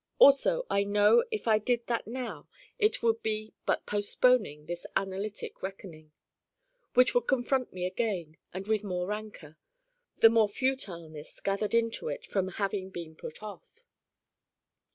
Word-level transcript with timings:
Also 0.17 0.65
I 0.67 0.83
know 0.83 1.23
if 1.29 1.47
I 1.47 1.59
did 1.59 1.85
that 1.85 2.07
now 2.07 2.47
it 2.79 3.03
would 3.03 3.21
be 3.21 3.53
but 3.67 3.85
postponing 3.85 4.65
this 4.65 4.87
analytic 4.95 5.61
reckoning. 5.61 6.11
Which 6.95 7.13
would 7.13 7.27
confront 7.27 7.71
me 7.71 7.85
again 7.85 8.37
with 8.51 8.81
the 8.81 8.87
more 8.87 9.05
rancor, 9.05 9.59
the 10.17 10.29
more 10.31 10.47
futileness 10.49 11.39
gathered 11.43 11.75
into 11.75 12.07
it 12.09 12.25
from 12.25 12.47
having 12.47 12.89
been 12.89 13.15
put 13.15 13.43
off. 13.43 13.83